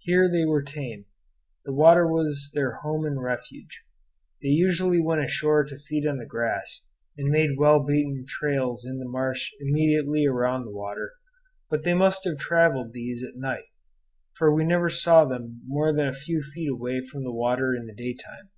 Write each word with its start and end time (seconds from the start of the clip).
Here 0.00 0.30
they 0.30 0.44
were 0.44 0.62
tame. 0.62 1.06
The 1.64 1.72
water 1.72 2.06
was 2.06 2.50
their 2.54 2.80
home 2.80 3.06
and 3.06 3.22
refuge. 3.22 3.82
They 4.42 4.50
usually 4.50 5.00
went 5.00 5.24
ashore 5.24 5.64
to 5.64 5.78
feed 5.78 6.06
on 6.06 6.18
the 6.18 6.26
grass, 6.26 6.84
and 7.16 7.30
made 7.30 7.56
well 7.56 7.82
beaten 7.82 8.26
trails 8.28 8.84
in 8.84 8.98
the 8.98 9.08
marsh 9.08 9.50
immediately 9.62 10.26
around 10.26 10.66
the 10.66 10.70
water; 10.76 11.12
but 11.70 11.82
they 11.82 11.94
must 11.94 12.24
have 12.26 12.36
travelled 12.36 12.92
these 12.92 13.24
at 13.24 13.36
night, 13.36 13.64
for 14.34 14.54
we 14.54 14.64
never 14.64 14.90
saw 14.90 15.24
them 15.24 15.62
more 15.66 15.94
than 15.94 16.08
a 16.08 16.12
few 16.12 16.42
feet 16.42 16.68
away 16.68 17.00
from 17.00 17.24
the 17.24 17.32
water 17.32 17.74
in 17.74 17.86
the 17.86 17.94
daytime. 17.94 18.50